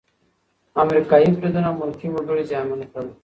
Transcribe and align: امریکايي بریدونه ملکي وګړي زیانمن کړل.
امریکايي 0.83 1.29
بریدونه 1.37 1.69
ملکي 1.79 2.07
وګړي 2.11 2.43
زیانمن 2.49 2.81
کړل. 2.91 3.07